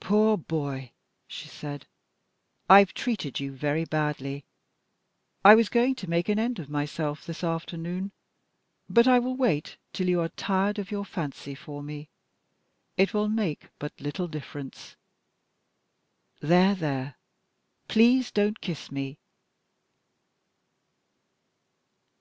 "Poor 0.00 0.36
boy!" 0.36 0.90
she 1.28 1.46
said; 1.46 1.86
"I've, 2.68 2.92
treated 2.92 3.38
you 3.38 3.52
very 3.52 3.84
badly. 3.84 4.44
I 5.44 5.54
was 5.54 5.68
going 5.68 5.94
to 5.94 6.10
make 6.10 6.28
an 6.28 6.40
end 6.40 6.58
of 6.58 6.68
myself 6.68 7.24
this 7.24 7.44
afternoon, 7.44 8.10
but 8.88 9.06
I 9.06 9.20
will 9.20 9.36
wait 9.36 9.76
till 9.92 10.08
you 10.08 10.22
are 10.22 10.28
tired 10.30 10.80
of 10.80 10.90
your 10.90 11.04
fancy 11.04 11.54
for 11.54 11.84
me. 11.84 12.08
It 12.96 13.14
will 13.14 13.28
make 13.28 13.68
but 13.78 13.92
little 14.00 14.26
difference. 14.26 14.96
There! 16.40 16.74
there! 16.74 17.14
Please 17.86 18.32
don't 18.32 18.60
kiss 18.60 18.90
me." 18.90 19.18